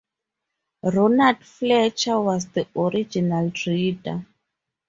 [0.81, 4.25] Ronald Fletcher was the original reader.